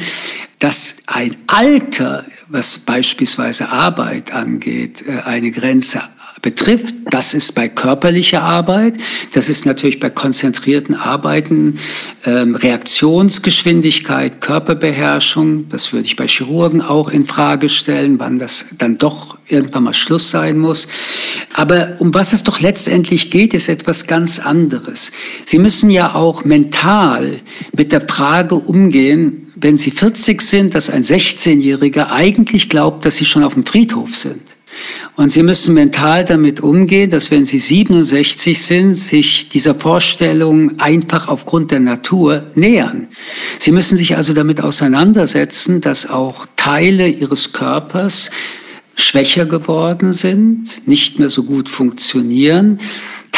dass 0.61 0.97
ein 1.07 1.37
Alter, 1.47 2.25
was 2.49 2.79
beispielsweise 2.79 3.69
Arbeit 3.69 4.33
angeht, 4.33 5.05
äh, 5.07 5.21
eine 5.27 5.51
Grenze 5.51 6.01
betrifft. 6.43 6.95
Das 7.11 7.35
ist 7.35 7.55
bei 7.55 7.69
körperlicher 7.69 8.43
Arbeit, 8.43 8.95
das 9.33 9.49
ist 9.49 9.67
natürlich 9.67 10.01
bei 10.01 10.11
konzentrierten 10.11 10.95
Arbeiten 10.95 11.79
ähm, 12.25 12.55
Reaktionsgeschwindigkeit, 12.55 14.41
Körperbeherrschung. 14.41 15.69
Das 15.69 15.93
würde 15.93 16.07
ich 16.07 16.17
bei 16.17 16.29
Chirurgen 16.29 16.83
auch 16.83 17.09
in 17.09 17.27
Frage 17.27 17.69
stellen, 17.69 18.19
wann 18.19 18.39
das 18.39 18.75
dann 18.79 18.99
doch 18.99 19.39
irgendwann 19.49 19.85
mal 19.85 19.95
Schluss 19.95 20.31
sein 20.31 20.59
muss. 20.59 20.89
Aber 21.55 21.97
um 21.99 22.13
was 22.15 22.33
es 22.33 22.45
doch 22.45 22.61
letztendlich 22.61 23.31
geht, 23.31 23.55
ist 23.55 23.69
etwas 23.69 24.07
ganz 24.07 24.39
anderes. 24.39 25.13
Sie 25.47 25.59
müssen 25.59 25.91
ja 25.91 26.15
auch 26.15 26.45
mental 26.45 27.41
mit 27.77 27.93
der 27.93 28.03
Frage 28.03 28.55
umgehen, 28.55 29.51
wenn 29.57 29.77
Sie 29.77 29.91
40 29.91 30.41
sind, 30.41 30.75
dass 30.75 30.91
ein 30.91 31.03
16-Jähriger 31.03 32.13
eigentlich 32.13 32.69
glaubt, 32.69 33.05
dass 33.05 33.17
Sie 33.17 33.25
schon 33.25 33.43
auf 33.43 33.55
dem 33.55 33.67
Friedhof 33.67 34.15
sind. 34.15 34.43
Und 35.19 35.31
Sie 35.31 35.43
müssen 35.43 35.75
mental 35.75 36.25
damit 36.25 36.61
umgehen, 36.61 37.11
dass 37.11 37.33
wenn 37.33 37.45
Sie 37.45 37.59
67 37.59 38.57
sind, 38.57 38.95
sich 38.95 39.49
dieser 39.49 39.75
Vorstellung 39.75 40.79
einfach 40.79 41.27
aufgrund 41.27 41.73
der 41.73 41.81
Natur 41.81 42.45
nähern. 42.55 43.09
Sie 43.59 43.73
müssen 43.73 43.99
sich 43.99 44.17
also 44.17 44.33
damit 44.33 44.61
auseinandersetzen, 44.61 45.81
dass 45.81 46.09
auch 46.09 46.47
Teile 46.55 47.09
Ihres 47.09 47.53
Körpers 47.53 48.31
schwächer 48.95 49.45
geworden 49.45 50.13
sind, 50.13 50.87
nicht 50.87 51.19
mehr 51.19 51.31
so 51.31 51.43
gut 51.43 51.69
funktionieren 51.69 52.79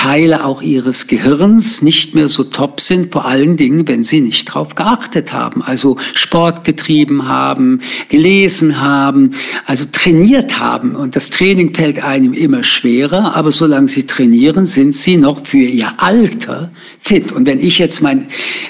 Teile 0.01 0.47
auch 0.47 0.63
ihres 0.63 1.09
Gehirns 1.09 1.83
nicht 1.83 2.15
mehr 2.15 2.29
so 2.29 2.43
top 2.43 2.81
sind, 2.81 3.13
vor 3.13 3.27
allen 3.27 3.59
Dingen, 3.59 3.87
wenn 3.87 4.03
sie 4.03 4.23
nicht 4.23 4.49
darauf 4.49 4.75
geachtet 4.75 5.35
haben, 5.35 5.63
also 5.63 5.99
Sport 6.15 6.65
getrieben 6.65 7.29
haben, 7.29 7.83
gelesen 8.09 8.81
haben, 8.81 9.33
also 9.67 9.85
trainiert 9.93 10.59
haben. 10.59 10.97
Und 10.97 11.17
das 11.17 11.29
Training 11.29 11.75
fällt 11.75 12.03
einem 12.03 12.33
immer 12.33 12.65
schwerer, 12.65 13.37
aber 13.37 13.53
solange 13.53 13.89
sie 13.89 14.07
trainieren, 14.07 14.65
sind 14.65 14.97
sie 14.97 15.19
noch 15.19 15.45
für 15.45 15.59
ihr 15.59 15.93
Alter 15.99 16.71
fit. 16.99 17.31
Und 17.33 17.45
wenn 17.45 17.61
ich 17.61 17.79
jetzt 17.79 18.01
mein 18.01 18.29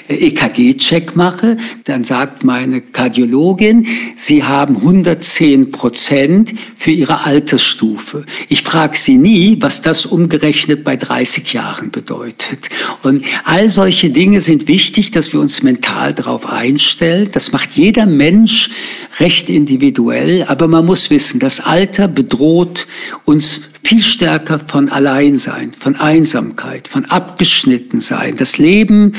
EKG-Check 0.09 1.15
mache, 1.15 1.55
dann 1.85 2.03
sagt 2.03 2.43
meine 2.43 2.81
Kardiologin, 2.81 3.87
sie 4.17 4.43
haben 4.43 4.75
110 4.75 5.71
Prozent 5.71 6.53
für 6.75 6.91
ihre 6.91 7.23
Altersstufe. 7.25 8.25
Ich 8.49 8.63
frage 8.63 8.97
sie 8.97 9.17
nie, 9.17 9.55
was 9.61 9.81
das 9.81 10.05
umgerechnet 10.05 10.83
bei 10.83 10.97
30 11.21 11.53
Jahren 11.53 11.91
bedeutet. 11.91 12.69
Und 13.03 13.23
all 13.43 13.69
solche 13.69 14.09
Dinge 14.09 14.41
sind 14.41 14.67
wichtig, 14.67 15.11
dass 15.11 15.33
wir 15.33 15.39
uns 15.39 15.61
mental 15.61 16.15
darauf 16.15 16.47
einstellen. 16.47 17.29
Das 17.31 17.51
macht 17.51 17.71
jeder 17.71 18.07
Mensch 18.07 18.71
recht 19.19 19.49
individuell, 19.49 20.45
aber 20.47 20.67
man 20.67 20.85
muss 20.85 21.11
wissen, 21.11 21.39
das 21.39 21.59
Alter 21.59 22.07
bedroht 22.07 22.87
uns 23.23 23.61
viel 23.83 24.01
stärker 24.01 24.59
von 24.59 24.89
Alleinsein, 24.89 25.73
von 25.77 25.95
Einsamkeit, 25.95 26.87
von 26.87 27.05
Abgeschnittensein. 27.05 28.35
Das 28.37 28.57
Leben 28.57 29.13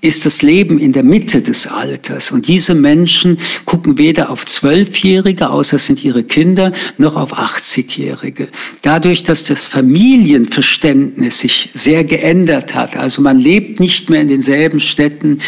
ist 0.00 0.26
das 0.26 0.42
Leben 0.42 0.78
in 0.78 0.92
der 0.92 1.02
Mitte 1.02 1.42
des 1.42 1.66
Alters. 1.66 2.30
Und 2.30 2.46
diese 2.46 2.74
Menschen 2.74 3.38
gucken 3.64 3.98
weder 3.98 4.30
auf 4.30 4.44
Zwölfjährige, 4.44 5.48
außer 5.50 5.76
es 5.76 5.86
sind 5.86 6.04
ihre 6.04 6.24
Kinder, 6.24 6.72
noch 6.98 7.16
auf 7.16 7.38
80-Jährige. 7.38 8.48
Dadurch, 8.82 9.24
dass 9.24 9.44
das 9.44 9.66
Familienverständnis 9.68 11.38
sich 11.38 11.70
sehr 11.74 12.04
geändert 12.04 12.74
hat, 12.74 12.96
also 12.96 13.22
man 13.22 13.38
lebt 13.38 13.80
nicht 13.80 14.10
mehr 14.10 14.20
in 14.20 14.28
denselben 14.28 14.80
Städten, 14.80 15.38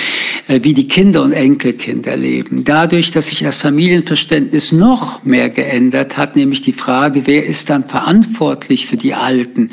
äh, 0.49 0.61
wie 0.63 0.73
die 0.73 0.89
Kinder 0.89 1.23
und 1.23 1.33
Enkelkinder 1.33 2.17
leben. 2.17 2.65
Dadurch, 2.65 3.11
dass 3.11 3.29
sich 3.29 3.41
das 3.41 3.59
Familienverständnis 3.59 4.73
noch 4.73 5.25
mehr 5.25 5.51
geändert 5.51 6.17
hat, 6.17 6.37
nämlich 6.37 6.61
die 6.61 6.73
Frage, 6.73 7.23
wer 7.27 7.45
ist 7.45 7.71
dann 7.71 7.87
verantwortlich 7.89 8.54
verantwortlich 8.55 8.87
für 8.87 8.97
die 8.97 9.15
Alten. 9.15 9.71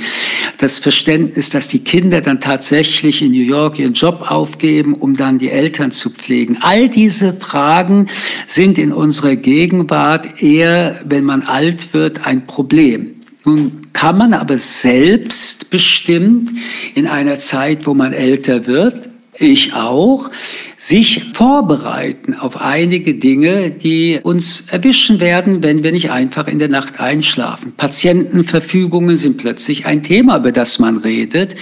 Das 0.58 0.80
Verständnis, 0.80 1.50
dass 1.50 1.68
die 1.68 1.80
Kinder 1.80 2.22
dann 2.22 2.40
tatsächlich 2.40 3.22
in 3.22 3.32
New 3.32 3.44
York 3.44 3.80
ihren 3.80 3.94
Job 3.94 4.30
aufgeben, 4.30 4.94
um 4.94 5.16
dann 5.16 5.40
die 5.40 5.50
Eltern 5.50 5.92
zu 5.92 6.10
pflegen. 6.10 6.58
All 6.62 6.90
diese 6.90 7.34
Fragen 7.34 8.08
sind 8.46 8.78
in 8.78 8.92
unserer 8.92 9.36
Gegenwart 9.36 10.42
eher, 10.42 11.00
wenn 11.06 11.24
man 11.24 11.44
alt 11.44 11.94
wird, 11.94 12.26
ein 12.28 12.46
Problem. 12.46 13.16
Nun 13.44 13.88
kann 13.94 14.18
man 14.18 14.34
aber 14.34 14.58
selbstbestimmt 14.58 16.52
in 16.96 17.08
einer 17.08 17.40
Zeit, 17.40 17.88
wo 17.88 17.94
man 17.94 18.14
älter 18.14 18.68
wird, 18.68 19.10
ich 19.40 19.74
auch, 19.74 20.30
sich 20.82 21.26
vorbereiten 21.34 22.34
auf 22.34 22.60
einige 22.60 23.14
Dinge, 23.14 23.70
die 23.70 24.20
uns 24.24 24.66
erwischen 24.72 25.20
werden, 25.20 25.62
wenn 25.62 25.84
wir 25.84 25.92
nicht 25.92 26.10
einfach 26.10 26.48
in 26.48 26.58
der 26.58 26.70
Nacht 26.70 27.00
einschlafen. 27.00 27.74
Patientenverfügungen 27.78 29.16
sind 29.16 29.38
plötzlich 29.38 29.86
ein 29.86 30.02
Thema, 30.02 30.38
über 30.38 30.52
das 30.52 30.80
man 30.80 30.98
redet, 30.98 31.56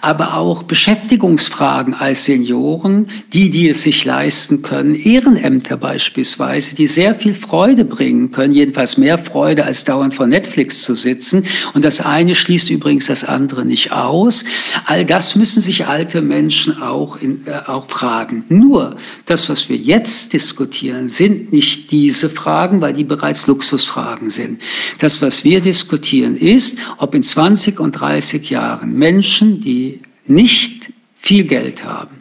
aber 0.00 0.34
auch 0.34 0.62
Beschäftigungsfragen 0.62 1.94
als 1.94 2.26
Senioren, 2.26 3.08
die, 3.32 3.50
die 3.50 3.68
es 3.68 3.82
sich 3.82 4.04
leisten 4.04 4.62
können, 4.62 4.94
Ehrenämter 4.94 5.76
beispielsweise, 5.76 6.76
die 6.76 6.86
sehr 6.86 7.16
viel 7.16 7.34
Freude 7.34 7.84
bringen 7.84 8.30
können, 8.30 8.54
jedenfalls 8.54 8.96
mehr 8.96 9.18
Freude 9.18 9.64
als 9.64 9.82
dauernd 9.82 10.14
vor 10.14 10.28
Netflix 10.28 10.84
zu 10.84 10.94
sitzen. 10.94 11.44
Und 11.74 11.84
das 11.84 12.00
eine 12.00 12.36
schließt 12.36 12.70
übrigens 12.70 13.06
das 13.06 13.24
andere 13.24 13.64
nicht 13.64 13.90
aus. 13.90 14.44
All 14.84 15.04
das 15.04 15.34
müssen 15.34 15.60
sich 15.60 15.88
alte 15.88 16.22
Menschen 16.22 16.80
auch, 16.80 17.20
in, 17.20 17.44
äh, 17.46 17.68
auch 17.68 17.90
fragen. 17.90 18.44
Nur 18.60 18.96
das, 19.24 19.48
was 19.48 19.70
wir 19.70 19.76
jetzt 19.76 20.34
diskutieren, 20.34 21.08
sind 21.08 21.50
nicht 21.50 21.90
diese 21.90 22.28
Fragen, 22.28 22.82
weil 22.82 22.92
die 22.92 23.04
bereits 23.04 23.46
Luxusfragen 23.46 24.28
sind. 24.28 24.60
Das, 24.98 25.22
was 25.22 25.44
wir 25.44 25.62
diskutieren, 25.62 26.36
ist, 26.36 26.78
ob 26.98 27.14
in 27.14 27.22
20 27.22 27.80
und 27.80 27.92
30 27.92 28.50
Jahren 28.50 28.92
Menschen, 28.92 29.62
die 29.62 30.00
nicht 30.26 30.92
viel 31.14 31.44
Geld 31.44 31.84
haben, 31.84 32.20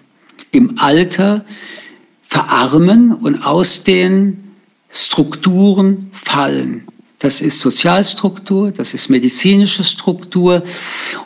im 0.51 0.79
Alter 0.79 1.43
verarmen 2.21 3.11
und 3.11 3.45
aus 3.45 3.83
den 3.83 4.45
Strukturen 4.89 6.09
fallen, 6.13 6.87
das 7.19 7.41
ist 7.41 7.59
Sozialstruktur, 7.59 8.71
das 8.71 8.93
ist 8.93 9.09
medizinische 9.09 9.83
Struktur 9.83 10.63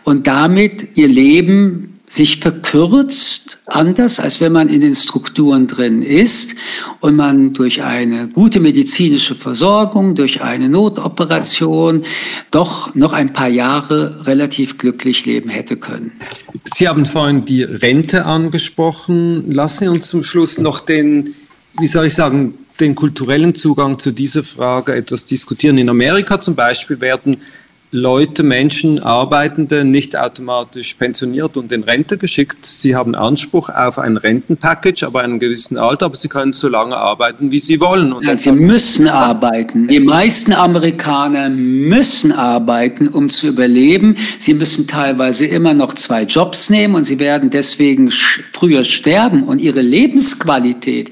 und 0.04 0.26
damit 0.26 0.98
ihr 0.98 1.08
Leben 1.08 1.93
sich 2.14 2.42
verkürzt, 2.42 3.58
anders 3.66 4.20
als 4.20 4.40
wenn 4.40 4.52
man 4.52 4.70
in 4.70 4.82
den 4.82 4.94
Strukturen 4.94 5.66
drin 5.66 6.04
ist 6.04 6.54
und 7.00 7.16
man 7.16 7.54
durch 7.54 7.82
eine 7.82 8.28
gute 8.28 8.60
medizinische 8.60 9.34
Versorgung, 9.34 10.14
durch 10.14 10.44
eine 10.44 10.70
Notoperation 10.70 12.06
doch 12.52 12.94
noch 12.94 13.14
ein 13.14 13.34
paar 13.34 13.48
Jahre 13.48 14.28
relativ 14.28 14.78
glücklich 14.78 15.26
leben 15.26 15.50
hätte 15.50 15.76
können. 15.76 16.12
Sie 16.66 16.88
haben 16.88 17.08
vorhin 17.08 17.46
die 17.46 17.64
Rente 17.64 18.26
angesprochen. 18.26 19.52
Lassen 19.52 19.86
Sie 19.86 19.88
uns 19.88 20.06
zum 20.06 20.24
Schluss 20.24 20.60
noch 20.60 20.82
den, 20.82 21.34
wie 21.80 21.88
soll 21.88 22.06
ich 22.06 22.14
sagen, 22.14 22.54
den 22.80 22.94
kulturellen 22.94 23.56
Zugang 23.56 23.98
zu 23.98 24.12
dieser 24.12 24.44
Frage 24.44 24.94
etwas 24.94 25.26
diskutieren. 25.26 25.80
In 25.80 25.90
Amerika 25.90 26.40
zum 26.40 26.54
Beispiel 26.54 27.02
werden 27.02 27.38
Leute, 27.96 28.42
Menschen, 28.42 29.04
Arbeitende 29.04 29.86
nicht 29.86 30.18
automatisch 30.18 30.96
pensioniert 30.96 31.56
und 31.58 31.72
in 31.72 31.84
Rente 31.84 32.18
geschickt. 32.18 32.66
Sie 32.66 32.96
haben 32.96 33.14
Anspruch 33.14 33.70
auf 33.70 34.00
ein 34.00 34.18
Rentenpackage, 34.18 35.04
aber 35.04 35.22
einem 35.22 35.38
gewissen 35.38 35.78
Alter, 35.78 36.08
aber 36.08 36.16
sie 36.16 36.28
können 36.28 36.54
so 36.54 36.70
lange 36.70 36.98
arbeiten, 36.98 37.52
wie 37.52 37.60
sie 37.60 37.80
wollen. 37.80 38.12
Und 38.12 38.26
ja, 38.26 38.36
sie 38.36 38.52
müssen 38.52 39.08
arbeiten. 39.08 39.90
Die 39.90 40.00
meisten 40.00 40.54
Amerikaner 40.54 41.50
müssen 41.50 42.32
arbeiten, 42.32 43.10
um 43.10 43.30
zu 43.30 43.50
überleben. 43.50 44.16
Sie 44.40 44.56
müssen 44.56 44.88
teilweise 44.88 45.46
immer 45.46 45.76
noch 45.76 45.94
zwei 45.94 46.24
Jobs 46.24 46.72
nehmen 46.72 46.96
und 46.96 47.04
sie 47.04 47.20
werden 47.20 47.52
deswegen 47.52 48.10
früher 48.54 48.86
sterben 48.86 49.44
und 49.44 49.62
ihre 49.62 49.82
Lebensqualität 49.82 51.12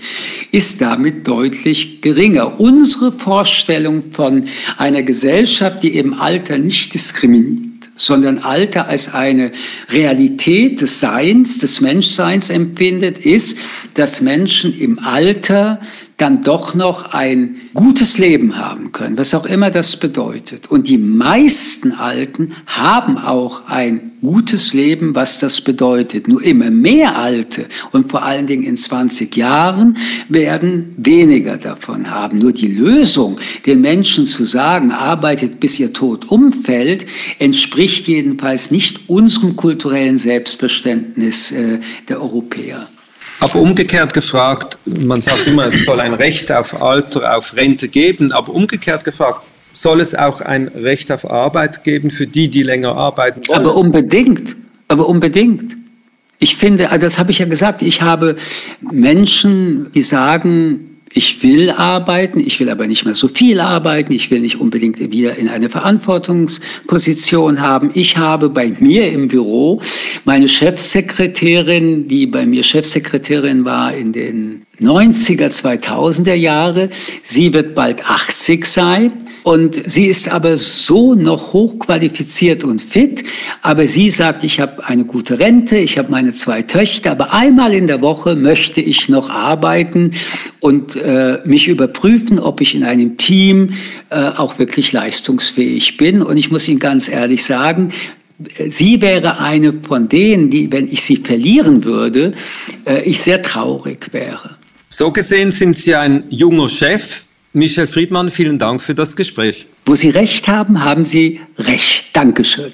ist 0.52 0.82
damit 0.82 1.28
deutlich 1.28 2.02
geringer. 2.02 2.60
Unsere 2.60 3.12
Vorstellung 3.12 4.02
von 4.12 4.46
einer 4.78 5.04
Gesellschaft, 5.04 5.84
die 5.84 5.96
im 5.96 6.16
Alter 6.16 6.58
nicht 6.58 6.71
nicht 6.72 6.94
diskriminiert, 6.94 7.90
sondern 7.98 8.40
Alter 8.40 8.88
als 8.88 9.14
eine 9.14 9.52
Realität 9.90 10.80
des 10.80 11.02
Seins, 11.02 11.60
des 11.60 11.82
Menschseins 11.82 12.50
empfindet, 12.50 13.18
ist, 13.18 13.58
dass 13.96 14.22
Menschen 14.22 14.80
im 14.80 14.98
Alter 15.00 15.82
dann 16.22 16.44
doch 16.44 16.76
noch 16.76 17.14
ein 17.14 17.56
gutes 17.74 18.20
Leben 18.20 18.58
haben 18.58 18.92
können, 18.92 19.18
was 19.18 19.34
auch 19.34 19.48
immer 19.48 19.72
das 19.72 19.98
bedeutet. 19.98 20.70
Und 20.70 20.88
die 20.88 21.00
meisten 21.00 21.94
Alten 21.94 22.52
haben 22.68 23.18
auch 23.18 23.66
ein 23.66 24.12
gutes 24.22 24.76
Leben, 24.76 25.16
was 25.16 25.40
das 25.40 25.62
bedeutet. 25.62 26.28
Nur 26.28 26.44
immer 26.44 26.70
mehr 26.70 27.18
Alte 27.18 27.66
und 27.92 28.12
vor 28.12 28.22
allen 28.22 28.46
Dingen 28.46 28.64
in 28.64 28.78
20 28.78 29.36
Jahren 29.36 29.98
werden 30.30 30.94
weniger 30.98 31.58
davon 31.58 32.12
haben. 32.12 32.38
Nur 32.38 32.52
die 32.52 32.68
Lösung, 32.68 33.40
den 33.66 33.82
Menschen 33.82 34.28
zu 34.28 34.46
sagen, 34.46 34.92
arbeitet 34.92 35.60
bis 35.60 35.80
ihr 35.80 35.92
Tod 35.92 36.30
umfällt, 36.30 37.08
entspricht 37.40 38.08
jedenfalls 38.08 38.70
nicht 38.70 39.10
unserem 39.10 39.56
kulturellen 39.56 40.20
Selbstverständnis 40.20 41.52
äh, 41.52 41.80
der 42.08 42.22
Europäer. 42.22 42.88
Aber 43.42 43.56
umgekehrt 43.60 44.14
gefragt, 44.14 44.78
man 44.86 45.20
sagt 45.20 45.48
immer, 45.48 45.66
es 45.66 45.86
soll 45.86 46.00
ein 46.00 46.14
Recht 46.14 46.52
auf 46.52 46.80
Alter, 46.80 47.36
auf 47.36 47.56
Rente 47.56 47.88
geben, 47.88 48.32
aber 48.32 48.54
umgekehrt 48.54 49.04
gefragt, 49.04 49.42
soll 49.74 50.00
es 50.00 50.14
auch 50.14 50.42
ein 50.42 50.68
Recht 50.68 51.12
auf 51.12 51.30
Arbeit 51.30 51.84
geben 51.84 52.12
für 52.12 52.28
die, 52.28 52.50
die 52.50 52.62
länger 52.62 52.96
arbeiten 52.96 53.48
wollen? 53.48 53.60
Aber 53.60 53.76
unbedingt, 53.76 54.56
aber 54.88 55.10
unbedingt. 55.10 55.76
Ich 56.38 56.56
finde, 56.56 56.92
also 56.92 57.04
das 57.04 57.18
habe 57.18 57.32
ich 57.32 57.40
ja 57.40 57.46
gesagt, 57.46 57.82
ich 57.82 58.04
habe 58.04 58.36
Menschen, 58.92 59.92
die 59.94 60.04
sagen, 60.04 60.91
ich 61.14 61.44
will 61.44 61.70
arbeiten, 61.72 62.40
ich 62.40 62.60
will 62.60 62.70
aber 62.70 62.88
nicht 62.88 63.06
mehr 63.06 63.16
so 63.16 63.28
viel 63.28 63.60
arbeiten, 63.60 64.14
ich 64.14 64.32
will 64.32 64.40
nicht 64.40 64.60
unbedingt 64.60 65.00
wieder 65.00 65.38
in 65.38 65.50
eine 65.50 65.70
Verantwortungsposition 65.70 67.62
haben. 67.62 67.92
Ich 67.94 68.18
habe 68.18 68.50
bei 68.50 68.74
mir 68.80 69.12
im 69.12 69.28
Büro 69.28 69.82
meine 70.26 70.48
Chefsekretärin, 70.48 72.08
die 72.08 72.28
bei 72.28 72.46
mir 72.46 72.64
Chefsekretärin 72.64 73.66
war 73.66 73.94
in 73.94 74.14
den 74.14 74.66
90er, 74.80 75.50
2000er 75.50 76.34
Jahre. 76.34 76.90
Sie 77.24 77.54
wird 77.54 77.76
bald 77.76 78.10
80 78.10 78.66
sein. 78.66 79.12
Und 79.44 79.82
sie 79.90 80.06
ist 80.06 80.30
aber 80.30 80.58
so 80.58 81.16
noch 81.16 81.54
hochqualifiziert 81.54 82.64
und 82.64 82.82
fit. 82.82 83.24
Aber 83.62 83.88
sie 83.88 84.10
sagt, 84.10 84.44
ich 84.44 84.60
habe 84.60 84.86
eine 84.86 85.06
gute 85.06 85.40
Rente, 85.40 85.78
ich 85.78 85.98
habe 85.98 86.12
meine 86.12 86.34
zwei 86.34 86.62
Töchter, 86.62 87.12
aber 87.12 87.34
einmal 87.34 87.74
in 87.74 87.88
der 87.88 88.02
Woche 88.02 88.36
möchte 88.36 88.82
ich 88.82 89.10
noch 89.10 89.30
arbeiten 89.30 90.12
und 90.60 90.96
äh, 90.96 91.40
mich 91.46 91.68
überprüfen, 91.68 92.40
ob 92.40 92.62
ich 92.62 92.76
in 92.76 92.84
einem 92.84 93.18
Team 93.18 93.74
äh, 94.10 94.16
auch 94.16 94.60
wirklich 94.60 94.92
leistungsfähig 94.92 95.98
bin. 95.98 96.22
Und 96.22 96.38
ich 96.38 96.52
muss 96.52 96.68
Ihnen 96.68 96.80
ganz 96.80 97.10
ehrlich 97.10 97.44
sagen, 97.44 97.92
sie 98.70 99.02
wäre 99.02 99.40
eine 99.40 99.74
von 99.74 100.08
denen, 100.08 100.50
die, 100.50 100.72
wenn 100.72 100.92
ich 100.92 101.02
sie 101.02 101.18
verlieren 101.18 101.84
würde, 101.84 102.34
äh, 102.86 103.04
ich 103.04 103.20
sehr 103.22 103.42
traurig 103.42 104.10
wäre. 104.12 104.58
So 104.90 105.12
gesehen 105.12 105.52
sind 105.52 105.78
Sie 105.78 105.96
ein 105.96 106.26
junger 106.30 106.70
Chef, 106.70 107.26
Michel 107.54 107.86
Friedmann, 107.86 108.30
vielen 108.30 108.60
Dank 108.60 108.82
für 108.82 108.96
das 108.96 109.18
Gespräch. 109.18 109.68
Wo 109.86 109.96
Sie 109.96 110.10
recht 110.10 110.48
haben, 110.48 110.84
haben 110.84 111.04
Sie 111.04 111.42
recht. 111.58 112.06
Dankeschön. 112.14 112.72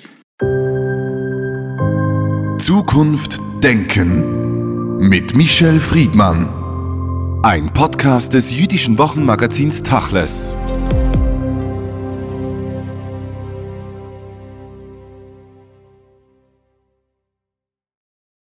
Zukunft 2.59 3.39
Denken 3.63 4.97
mit 4.99 5.35
Michel 5.35 5.79
Friedmann. 5.79 6.49
Ein 7.43 7.73
Podcast 7.73 8.35
des 8.35 8.55
jüdischen 8.55 8.99
Wochenmagazins 8.99 9.81
Tachles. 9.81 10.55